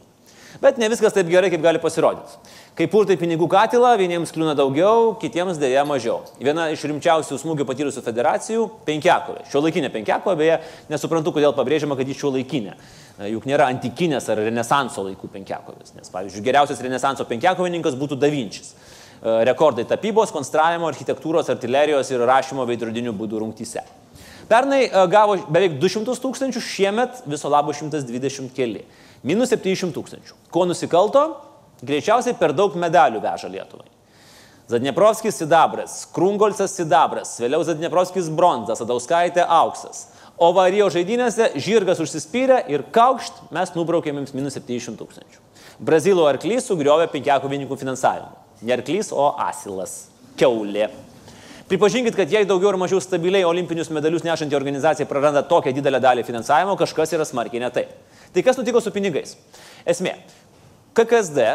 [0.61, 2.35] Bet ne viskas taip gerai, kaip gali pasirodyti.
[2.75, 6.19] Kai purtai pinigų katilą, vieniems kliūna daugiau, kitiems dėja mažiau.
[6.37, 9.47] Viena iš rimčiausių smūgių patyrusių federacijų- penkiakovė.
[9.49, 12.73] Šio laikinė penkiakovė, beje, nesuprantu, kodėl pabrėžiama, kad ji šio laikinė.
[13.19, 15.95] Juk nėra antikinės ar renesanso laikų penkiakovės.
[15.95, 18.73] Nes, pavyzdžiui, geriausias renesanso penkiakovininkas būtų Davinčis.
[19.25, 23.81] E, rekordai tapybos, konstravimo, architektūros, artilerijos ir rašymo veidrodinių būdų rungtyse.
[24.45, 28.83] Pernai e, gavo beveik 200 tūkstančių, šiemet viso labo 120 keli.
[29.25, 30.37] Minus 700 tūkstančių.
[30.53, 31.25] Ko nusikalto?
[31.81, 33.89] Greičiausiai per daug medalių veža Lietuvai.
[34.69, 40.07] Zadneprovskis sidabras, Krungolcas sidabras, vėliau Zadneprovskis bronzas, Adauskaitė auksas.
[40.37, 45.45] O varijo žaidynėse žirgas užsispyrė ir kaukšt mes nubraukėm jums minus 700 tūkstančių.
[45.85, 48.44] Brazilo arklys sugriovė penkiakovininkų finansavimą.
[48.61, 50.05] Ne arklys, o asilas.
[50.39, 50.89] Keulė.
[51.65, 56.25] Pripažinkit, kad jei daugiau ar mažiau stabiliai olimpinius medalius nešanti organizacija praranda tokią didelę dalį
[56.27, 57.95] finansavimo, kažkas yra smarkiai ne taip.
[58.35, 59.33] Tai kas nutiko su pinigais?
[59.87, 60.13] Esmė.
[60.95, 61.47] KKSD,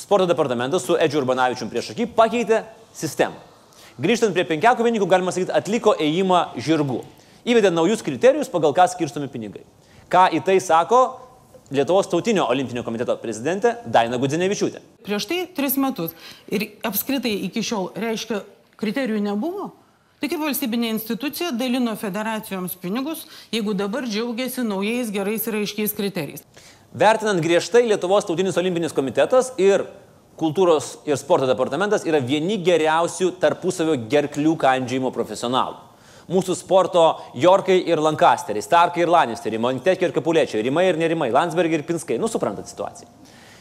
[0.00, 2.62] sporto departamentas su Edžiu Urbanavičium prieš akį pakeitė
[2.96, 3.36] sistemą.
[4.00, 7.02] Grįžtant prie penkiakovininkų, galima sakyti, atliko ėjimą žirgų.
[7.48, 9.62] Įvedė naujus kriterijus, pagal ką skirstomi pinigai.
[10.12, 11.02] Ką į tai sako
[11.70, 14.82] Lietuvos tautinio olimpinio komiteto prezidentė Daina Gudzinevičiūtė.
[15.06, 16.12] Prieš tai tris metus
[16.46, 18.44] ir apskritai iki šiol reiškia
[18.78, 19.72] kriterijų nebuvo.
[20.20, 26.46] Tai kaip valstybinė institucija dalino federacijoms pinigus, jeigu dabar džiaugiasi naujais gerais ir aiškiais kriterijais.
[26.94, 29.84] Vertinant griežtai, Lietuvos tautinis olimpinis komitetas ir
[30.38, 35.85] kultūros ir sporto departamentas yra vieni geriausių tarpusavio gerklių kandžiajimo profesionalų
[36.32, 37.04] mūsų sporto
[37.38, 42.20] Jorkai ir Lankasteriai, Starkai ir Lannisteri, Montekė ir Kapulečiai, Rimai ir Nerimai, Landsbergiai ir Pinskai.
[42.22, 43.08] Nu, suprantat situaciją.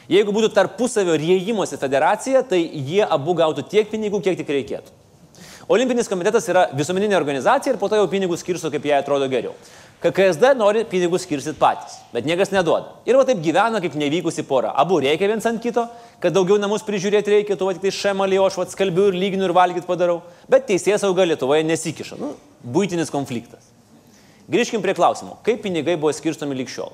[0.09, 4.93] Jeigu būtų tarpusavio rėjimuose federacija, tai jie abu gautų tiek pinigų, kiek tik reikėtų.
[5.65, 9.55] Olimpinis komitetas yra visuomeninė organizacija ir po to jau pinigus skirsto, kaip jai atrodo geriau.
[10.03, 12.99] KKSD nori pinigus skirsit patys, bet niekas neduoda.
[13.09, 14.75] Ir va taip gyvena kaip nevykusi pora.
[14.77, 15.87] Abu reikia viens ant kito,
[16.21, 19.47] kad daugiau namus prižiūrėti reikia, tu va tik tai šemalį, aš va skalbiu ir lyginu
[19.47, 20.19] ir valgyt padarau.
[20.51, 22.19] Bet teisės sauga Lietuvoje nesikiša.
[22.21, 23.71] Nu, būtinis konfliktas.
[24.51, 26.91] Grįžkim prie klausimo, kaip pinigai buvo skirstomi likščiol.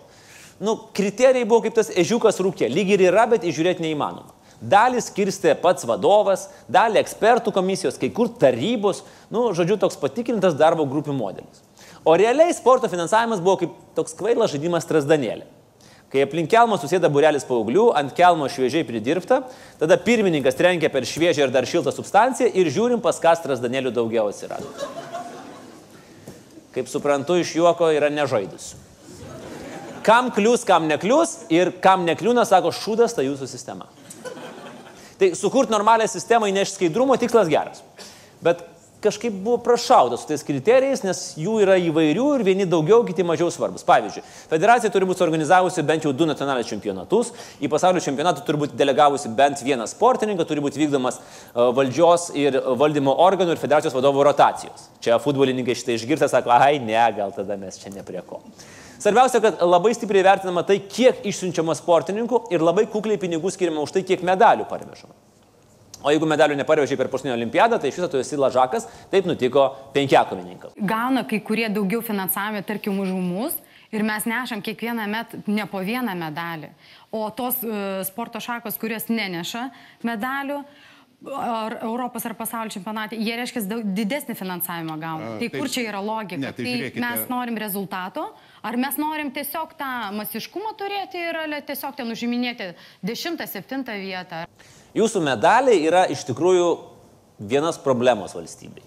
[0.62, 4.36] Nu, kriterijai buvo kaip tas ežiukas rūkė, lyg ir yra, bet įžiūrėti neįmanoma.
[4.62, 9.02] Dalį skirstė pats vadovas, dalį ekspertų komisijos, kai kur tarybos,
[9.34, 11.64] nu, žodžiu, toks patikrintas darbo grupių modelis.
[12.06, 15.48] O realiai sporto finansavimas buvo kaip toks kvailas žaidimas trasdanėlė.
[16.14, 19.42] Kai aplink kelmą susėda burelis paauglių, ant kelmo šviežiai pridirbta,
[19.80, 24.28] tada pirmininkas trenkia per šviežią ir dar šiltą substanciją ir žiūrim, pas kas trasdanėlių daugiau
[24.30, 24.70] atsirado
[26.76, 28.74] kaip suprantu, iš juoko yra nežaidus.
[30.06, 33.90] Kam klius, kam neklius ir kam nekliūna, sako, šūdas ta jūsų sistema.
[35.22, 37.84] Tai sukurti normalią sistemą įnešti skaidrumo tikslas geras.
[38.42, 38.64] Bet
[39.02, 43.50] kažkaip buvo prašauta su tais kriterijais, nes jų yra įvairių ir vieni daugiau, kiti mažiau
[43.54, 43.86] svarbus.
[43.88, 48.78] Pavyzdžiui, federacija turi būti organizavusi bent jau du nacionalinius čempionatus, į pasaulio čempionatą turi būti
[48.80, 54.28] delegavusi bent vieną sportininką, turi būti vykdomas e, valdžios ir valdymo organų ir federacijos vadovų
[54.30, 54.90] rotacijos.
[55.02, 58.44] Čia futbolininkai šitą išgirsta, sako, ai ne, gal tada mes čia ne prie ko.
[59.02, 63.96] Svarbiausia, kad labai stipriai vertinama tai, kiek išsiunčiama sportininkų ir labai kukliai pinigų skiriama už
[63.96, 65.18] tai, kiek medalių parvežama.
[66.04, 69.68] O jeigu medalių neparvežiai per paskutinę olimpiadą, tai iš viso tu esi lažakas, taip nutiko
[69.94, 70.78] penkiakovininkams.
[70.78, 73.60] Gauna kai kurie daugiau finansavimą, tarkim, už mus
[73.92, 76.70] Ir mes nešam kiekvieną metą ne po vieną medalį.
[77.12, 79.66] O tos uh, sporto šakos, kurios neneša
[80.08, 80.62] medalių,
[81.36, 85.34] ar Europos ar pasaulio čempionate, jie reiškia daug didesnį finansavimą gauna.
[85.42, 86.40] Tai kur čia yra logika?
[86.40, 88.30] Ne, tai tai žiūrėkite- mes norim rezultato,
[88.64, 94.46] ar mes norim tiesiog tą masiškumą turėti ir tiesiog ten užiminėti 10-7 vietą.
[94.98, 96.68] Jūsų medaliai yra iš tikrųjų
[97.52, 98.84] vienas problemos valstybei.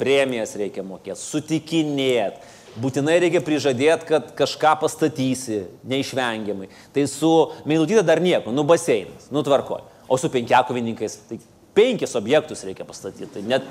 [0.00, 2.40] Premijas reikia mokėti, sutikinėti,
[2.80, 6.70] būtinai reikia prižadėti, kad kažką pastatysi, neišvengiamai.
[6.94, 7.30] Tai su
[7.68, 9.82] Meilutytė dar nieko, nu baseinas, nu tvarkoj.
[10.10, 11.38] O su penkiakovininkais, tai
[11.74, 13.42] penkis objektus reikia pastatyti.
[13.46, 13.68] Net,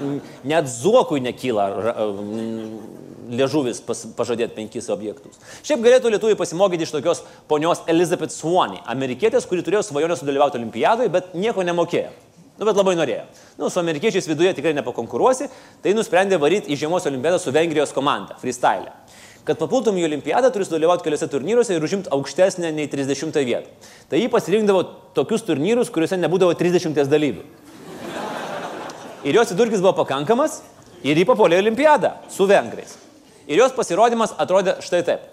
[0.47, 1.67] net zuokui nekyla
[2.05, 2.71] mm,
[3.35, 5.39] liežuvis pas, pažadėti penkis objektus.
[5.67, 11.11] Šiaip galėtų lietuviai pasimokyti iš tokios ponios Elizabeth Swaney, amerikietės, kuri turėjo svajonę sudalyvauti olimpiadoje,
[11.13, 12.11] bet nieko nemokėjo.
[12.59, 13.23] Nu, bet labai norėjo.
[13.55, 15.47] Nu, su amerikiečiais viduje tikrai nepakonkuruosi,
[15.83, 18.91] tai nusprendė varyti į žiemos olimpiadą su Vengrijos komanda, freestyle.
[19.47, 23.71] Kad papultum į olimpiadą, turi sudalyvauti keliose turnyruose ir užimti aukštesnę nei 30 vietą.
[24.11, 24.83] Tai jį pasirinkdavo
[25.15, 27.47] tokius turnyrus, kuriuose nebūdavo 30 dalyvių.
[29.23, 30.61] Ir jos vidurkis buvo pakankamas
[31.03, 32.95] ir jį papuolė olimpiadą su vengrais.
[33.51, 35.27] Ir jos pasirodymas atrodė štai taip.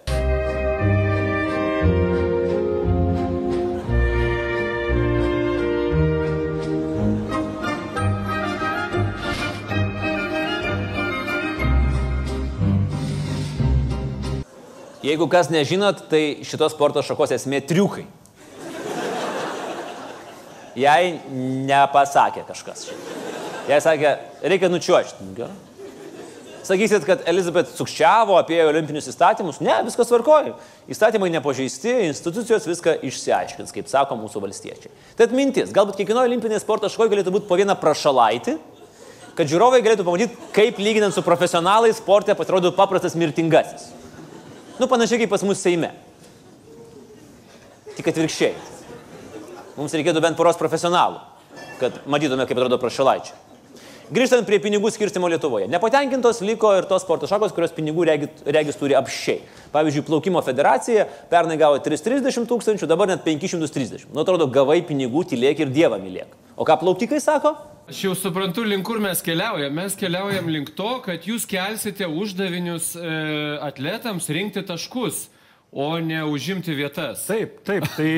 [15.06, 18.08] Jeigu kas nežinot, tai šitos sporto šakos esmė triukai.
[20.74, 22.88] Jai nepasakė kažkas.
[23.66, 24.12] Jai sakė,
[24.46, 25.32] reikia nučiuošti.
[25.36, 25.54] Gerai.
[26.66, 29.60] Sakysit, kad Elizabet sukčiavo apie olimpinius įstatymus?
[29.62, 30.56] Ne, viskas tvarkoja.
[30.90, 34.90] Įstatymai nepažeisti, institucijos viską išsiaiškins, kaip sako mūsų valstiečiai.
[35.18, 38.56] Tad mintis, galbūt kiekvienoje olimpinėje sporto šakoje galėtų būti po vieną prašalaitį,
[39.38, 43.92] kad žiūrovai galėtų pamatyti, kaip lyginant su profesionalais sporte pasirodo paprastas mirtingasis.
[44.80, 45.94] Nu, panašiai kaip pas mus Seime.
[47.94, 48.54] Tik atvirkščiai.
[49.78, 51.22] Mums reikėtų bent poros profesionalų,
[51.78, 53.45] kad matytume, kaip atrodo prašalaičiai.
[54.06, 55.66] Grįžtant prie pinigų skirstimo Lietuvoje.
[55.66, 59.40] Nepatenkintos liko ir tos sporto šakos, kurios pinigų regis, regis turi apšiai.
[59.72, 64.06] Pavyzdžiui, plaukimo federacija pernai gavo 330 tūkstančių, dabar net 530.
[64.12, 66.38] Nu, atrodo, gavai pinigų, tylėk ir dievą mylėk.
[66.54, 67.56] O ką plaukikai sako?
[67.90, 69.74] Aš jau suprantu, link kur mes keliaujam.
[69.74, 73.10] Mes keliaujam link to, kad jūs kelsite uždavinius e,
[73.66, 75.24] atletams rinkti taškus,
[75.72, 77.26] o ne užimti vietas.
[77.28, 78.08] Taip, taip, tai,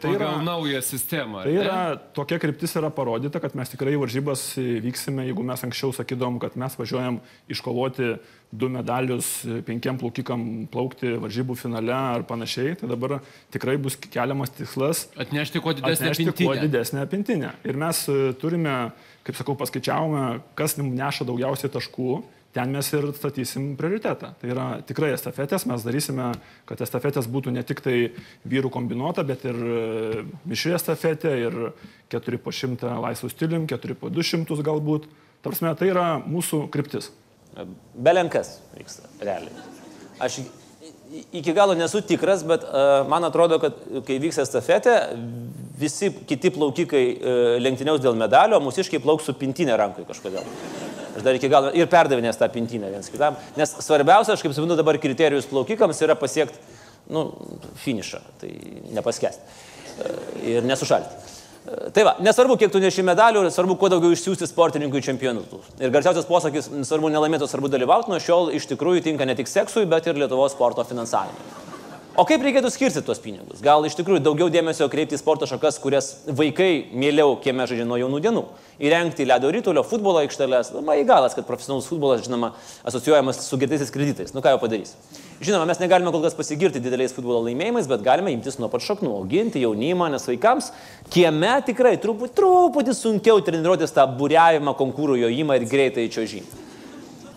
[0.00, 1.42] tai yra, Pagal naują sistemą.
[1.42, 1.64] tai ar ne?
[1.64, 1.78] yra
[2.14, 6.76] tokia kryptis yra parodyta, kad mes tikrai varžybas vyksime, jeigu mes anksčiau sakydom, kad mes
[6.78, 7.18] važiuojam
[7.50, 8.12] iškovoti
[8.50, 13.18] du medalius penkiem plaukikam plaukti varžybų finale ar panašiai, tai dabar
[13.52, 16.62] tikrai bus keliamas tikslas Atnešti kuo didesnę atnešti kuo pintinę.
[16.64, 17.52] didesnę pintinę.
[17.68, 18.06] Ir mes
[18.40, 18.78] turime,
[19.26, 22.22] kaip sakau, paskaičiavome, kas neša daugiausiai taškų,
[22.56, 24.32] ten mes ir statysim prioritetą.
[24.40, 26.30] Tai yra tikrai estafetės, mes darysime,
[26.68, 27.96] kad estafetės būtų ne tik tai
[28.48, 31.58] vyrų kombinuota, bet ir e, mišri estafetė, ir
[32.14, 35.08] 4 po 100 laisvų stilium, 4 po 200 galbūt.
[35.44, 37.12] Tarsi, tai yra mūsų kryptis.
[37.94, 39.66] Belenkas vyksta, realiai.
[40.22, 40.40] Aš
[41.32, 44.96] iki galo nesu tikras, bet uh, man atrodo, kad kai vyks estafetė,
[45.78, 50.46] visi kiti plaukikai uh, lenktyniaus dėl medalio, mūsiškai plauks su pintinė rankai kažkodėl.
[51.18, 53.36] Aš dar iki galo ir perdavinės tą pintinę viens kitam.
[53.58, 56.78] Nes svarbiausia, aš kaip suprantu, dabar kriterijus plaukikams yra pasiekti,
[57.10, 57.28] nu,
[57.82, 58.52] finišą, tai
[58.94, 59.42] nepaskesti.
[59.42, 59.66] Uh,
[60.42, 61.34] ir nesušalti.
[61.92, 65.66] Tai va, nesvarbu, kiek tu neši medalių, svarbu, kuo daugiau išsiųsti sportininkų į čempionatus.
[65.82, 69.84] Ir garsiausias posakis, svarbu nelaimėti, svarbu dalyvauti, nuo šiol iš tikrųjų tinka ne tik seksui,
[69.90, 71.76] bet ir Lietuvos sporto finansavimui.
[72.18, 73.60] O kaip reikėtų skirti tuos pinigus?
[73.62, 77.94] Gal iš tikrųjų daugiau dėmesio kreipti į sporto šakas, kurias vaikai mieliau kieme žaidžia nuo
[78.00, 78.40] jaunų dienų.
[78.82, 80.72] Įrengti ledo rytulio futbolo aikšteles.
[80.82, 82.56] Na, į galas, kad profesionalus futbolas, žinoma,
[82.90, 84.32] asocijuojamas su gėtaisiais kreditais.
[84.34, 84.96] Nu ką jau padarys.
[85.38, 89.12] Žinoma, mes negalime kol kas pasigirti dideliais futbolo laimėjimais, bet galime imtis nuo pat šaknų,
[89.20, 90.72] auginti jaunimą, nes vaikams
[91.14, 96.66] kieme tikrai truputį, truputį sunkiau treniruotis tą būriavimą, konkūrų jojimą ir greitai čiojimą.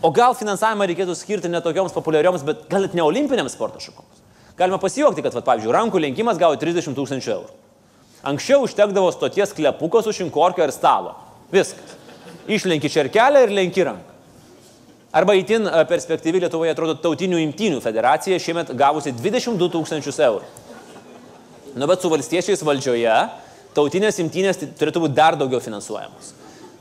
[0.02, 4.11] O gal finansavimą reikėtų skirti ne tokioms populiarioms, bet gal net ne olimpinėms sporto šakoms.
[4.62, 7.48] Galima pasijuokti, kad, vat, pavyzdžiui, rankų lenkimas gavo 30 tūkstančių eurų.
[8.30, 11.16] Anksčiau užtekdavo stoties klepuko su šinkorkio ir stalo.
[11.50, 11.96] Viskas.
[12.46, 14.12] Išlenki čerkelę ir lenki ranką.
[15.18, 20.46] Arba įtin e, perspektyvi Lietuvoje atrodo tautinių imtynių federacija šiemet gavusi 22 tūkstančius eurų.
[21.74, 23.18] Nu, bet su valstiečiais valdžioje
[23.76, 26.36] tautinės imtynės turėtų būti dar daugiau finansuojamos.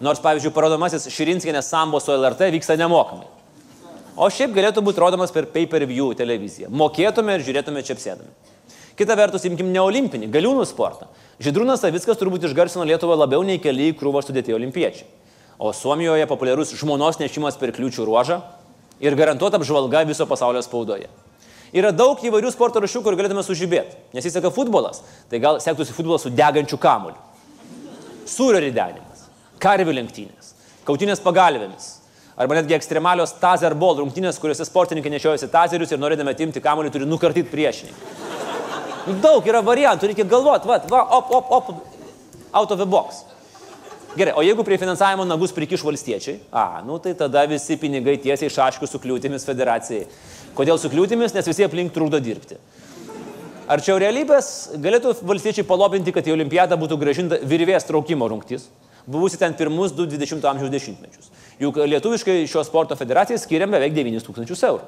[0.05, 3.40] Nors, pavyzdžiui, parodomasis Širinskinės sambo su LRT vyksta nemokamai.
[4.21, 6.69] O šiaip galėtų būti rodomas per pay-per-view televiziją.
[6.69, 8.29] Mokėtume ir žiūrėtume čia apsėdami.
[8.99, 11.07] Kita vertus, imkim ne olimpinį, galiūnų sportą.
[11.41, 15.07] Žydrūnas Savickas turbūt išgarsino Lietuvą labiau nei keli į krūvą sudėti olimpiečiai.
[15.57, 18.43] O Suomijoje populiarus žmonos nešimas per kliūčių ruožą
[19.01, 21.09] ir garantuota apžvalga viso pasaulio spaudoje.
[21.73, 23.97] Yra daug įvairių sporto rušių, kur galėtume sužibėti.
[24.17, 27.17] Nesiseka futbolas, tai gal sektųsi futbolas su degančiu kamuoliu.
[28.29, 29.25] Sūrio ridenimas,
[29.63, 30.53] karvių lenktynės,
[30.85, 32.00] kautinės pagalvėmis.
[32.41, 37.09] Arba netgi ekstremalios tazer ball rungtynės, kuriuose sportininkai nešiojasi tazerius ir norėdami atimti kamuolį turi
[37.09, 38.15] nukartyti priešininką.
[39.07, 41.69] Nu, daug yra variantų, reikia galvoti, va, va, op, op, op,
[42.57, 43.27] out of the box.
[44.17, 48.51] Gerai, o jeigu prie finansavimo nagus prikiš valstiečiai, a, nu tai tada visi pinigai tiesiai
[48.51, 50.09] šaškių su kliūtimis federacijai.
[50.57, 51.37] Kodėl su kliūtimis?
[51.37, 52.57] Nes visi aplink trukdo dirbti.
[53.71, 58.67] Arčiau realybės galėtų valstiečiai palopinti, kad į olimpiadą būtų gražinta virvės traukimo rungtis,
[59.07, 61.31] buvusi ten pirmus 2-20 amžiaus dešimtmečius.
[61.61, 64.87] Juk lietuviškai šio sporto federacijai skiriam beveik 9 tūkstančius eurų.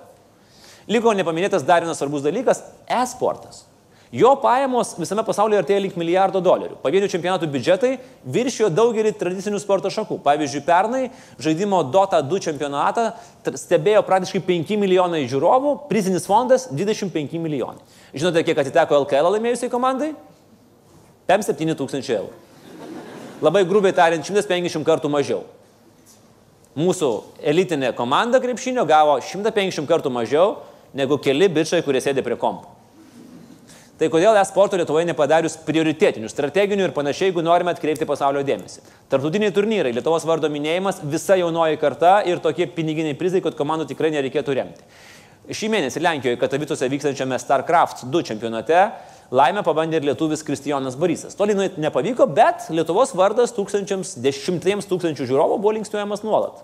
[0.88, 2.62] Liko nepaminėtas dar vienas svarbus dalykas-
[3.02, 3.64] e-sportas.
[4.12, 6.76] Jo pajamos visame pasaulyje artėja link milijardo dolerių.
[6.82, 10.18] Pavienių čempionatų biudžetai viršijo daugelį tradicinių sporto šakų.
[10.20, 13.14] Pavyzdžiui, pernai žaidimo Dota 2 čempionatą
[13.56, 17.80] stebėjo praktiškai 5 milijonai žiūrovų, prizinis fondas 25 milijonai.
[18.12, 20.14] Žinote, kiek atiteko LKL laimėjusiai komandai?
[21.26, 22.32] 5-7 tūkstančių eurų.
[23.40, 25.40] Labai grubiai tariant, 150 kartų mažiau.
[26.78, 27.08] Mūsų
[27.44, 30.62] elitinė komanda krepšinio gavo 150 kartų mažiau
[30.96, 32.70] negu keli bičiai, kurie sėdė prie kompo.
[34.00, 38.80] Tai kodėl e-sporto Lietuvoje nepadarius prioritetinių, strateginių ir panašiai, jeigu norime atkreipti pasaulio dėmesį.
[39.12, 44.10] Tartutiniai turnyrai, Lietuvos vardo minėjimas, visa jaunoji karta ir tokie piniginiai prizai, kad komandų tikrai
[44.16, 44.88] nereikėtų remti.
[45.50, 48.84] Šį mėnesį Lenkijoje Katavicuose vykstančiame StarCraft 2 čempionate
[49.34, 51.34] laimę pabandė ir lietuvis Kristijonas Barysas.
[51.34, 56.60] Toli nuėti nepavyko, bet Lietuvos vardas tūkstančiams, dešimtiems tūkstančių žiūrovų buvo linksniuojamas nuolat.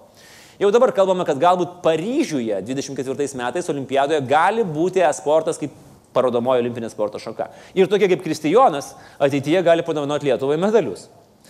[0.63, 5.75] Jau dabar kalbame, kad galbūt Paryžiuje 24 metais olimpiadoje gali būti e-sportas kaip
[6.15, 7.49] parodomoji olimpinė sporto šaka.
[7.75, 11.09] Ir tokie kaip Kristijonas ateityje gali padovanoti Lietuvai medalius.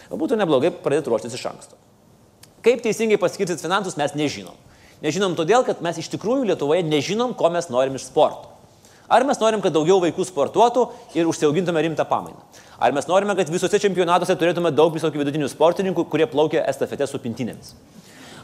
[0.09, 1.77] Būtų neblogai pradėti ruoštis iš anksto.
[2.65, 4.57] Kaip teisingai paskirstyti finansus mes nežinom.
[5.05, 8.55] Nežinom todėl, kad mes iš tikrųjų Lietuvoje nežinom, ko mes norim iš sporto.
[9.09, 12.41] Ar mes norim, kad daugiau vaikų sportuotų ir užsiaugintume rimtą pamainą?
[12.79, 17.21] Ar mes norime, kad visose čempionatuose turėtume daug visokių vidutinių sportininkų, kurie plaukia estafete su
[17.23, 17.73] pintinėmis?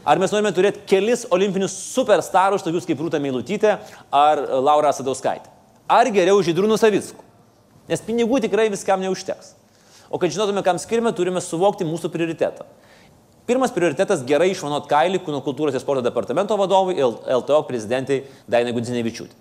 [0.05, 3.77] Ar mes norime turėti kelis olimpinius superstarus, tokius kaip Rūta Meilutytė
[4.13, 5.55] ar Laura Sadauskaitė?
[5.89, 7.21] ar geriau Žydrūnų Savickų.
[7.89, 9.53] Nes pinigų tikrai viskam neužteks.
[10.09, 12.65] O kad žinotume, kam skirime, turime suvokti mūsų prioritetą.
[13.45, 17.05] Pirmas prioritetas- gerai išvanuot kailį kūno kultūros ir sporto departamento vadovui ir
[17.39, 19.35] LTO prezidentai Dainai Gudzinevičiūtė.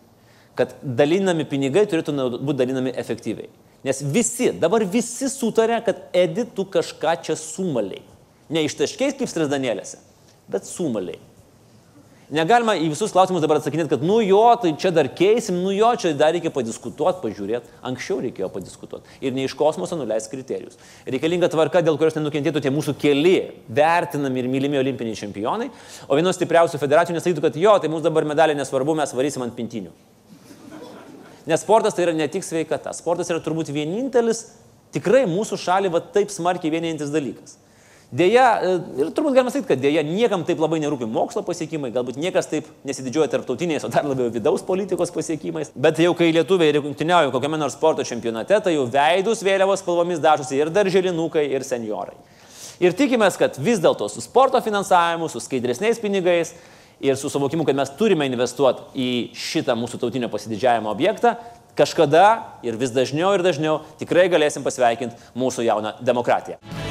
[0.54, 3.48] Kad dalinami pinigai turėtų būti dalinami efektyviai.
[3.84, 8.02] Nes visi, dabar visi sutarė, kad edi tu kažką čia sumaliai.
[8.48, 9.98] Ne ištaškiais kaip stresdanėlėse,
[10.48, 11.18] bet sumaliai.
[12.32, 15.90] Negalima į visus klausimus dabar atsakinėti, kad nu jo, tai čia dar keisim, nu jo,
[16.00, 17.68] čia dar reikia padiskutuoti, pažiūrėti.
[17.84, 19.18] Anksčiau reikėjo padiskutuoti.
[19.20, 20.78] Ir ne iš kosmoso nuleis kriterijus.
[21.04, 23.34] Reikalinga tvarka, dėl kurios nenukentėtų tie mūsų keli
[23.68, 25.68] vertinami ir mylimi olimpiniai čempionai.
[26.08, 29.56] O vienos stipriausių federacijų nesakytų, kad jo, tai mums dabar medaliai nesvarbu, mes varysim ant
[29.58, 29.92] pintinių.
[31.44, 32.96] Nes sportas tai yra ne tik sveikata.
[32.96, 34.46] Sportas yra turbūt vienintelis,
[34.96, 37.58] tikrai mūsų šalį va taip smarkiai vienintelis dalykas.
[38.14, 42.18] Deja, e, ir turbūt galima sakyti, kad dėja niekam taip labai nerūpi mokslo pasiekimai, galbūt
[42.20, 45.72] niekas taip nesididžiuoja tarptautiniais, o dar labiau vidaus politikos pasiekimais.
[45.74, 50.60] Bet jau kai lietuviai rungtyniauja kokiame nors sporto čempionate, tai jau veidus vėliavos spalvomis dažosi
[50.60, 52.14] ir darželinukai, ir seniorai.
[52.84, 56.54] Ir tikimės, kad vis dėlto su sporto finansavimu, su skaidresniais pinigais
[57.02, 61.34] ir su suvokimu, kad mes turime investuoti į šitą mūsų tautinio pasididžiavimo objektą,
[61.74, 62.26] kažkada
[62.62, 66.83] ir vis dažniau ir dažniau tikrai galėsim pasveikinti mūsų jauną demokratiją.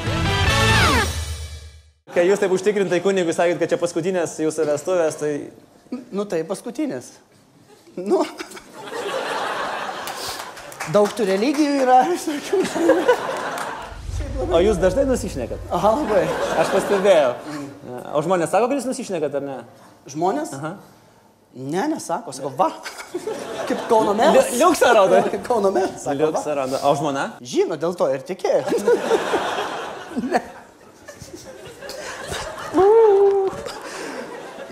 [2.14, 5.30] Kai jūs taip užtikrintai kunigui sakėt, kad čia paskutinės jūsų vestuvės, tai...
[6.14, 7.08] Nu tai paskutinės.
[7.98, 8.20] Nu.
[10.94, 12.60] Daug tų religijų yra, visokių.
[14.46, 15.66] O jūs dažnai nusišnekat?
[15.74, 16.22] Aha, labai.
[16.62, 17.34] Aš pastebėjau.
[18.14, 19.58] O žmonės sako, kad jūs nusišnekat ar ne?
[20.14, 20.54] Žmonės?
[20.54, 20.74] Aha.
[21.54, 22.70] Ne, nesako, sako, va.
[23.66, 24.54] Kaip Kauno meras.
[24.54, 25.22] Liuksą rodo.
[25.34, 26.06] Kaip Kauno meras.
[26.14, 26.82] Liuksą rodo.
[26.86, 27.28] O žmona?
[27.42, 28.62] Žino, dėl to ir tikėjo.
[30.30, 30.42] ne.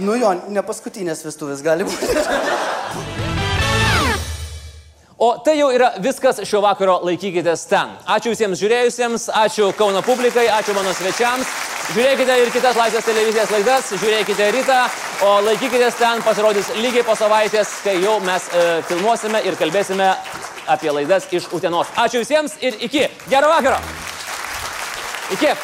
[0.02, 2.06] Nu jo, ne paskutinės vestuvės gali būti.
[5.22, 7.92] O tai jau yra viskas šio vakaro laikykitės ten.
[8.10, 11.46] Ačiū visiems žiūrėjusiems, ačiū Kauno publikai, ačiū mano svečiams.
[11.92, 14.80] Žiūrėkite ir kitas Laisvės televizijos laidas, žiūrėkite rytą,
[15.22, 20.10] o laikykitės ten pasirodys lygiai po savaitės, kai jau mes e, filmuosime ir kalbėsime
[20.74, 21.90] apie laidas iš Utenos.
[21.94, 23.06] Ačiū visiems ir iki.
[23.30, 23.78] Gero vakaro.
[25.38, 25.54] Iki.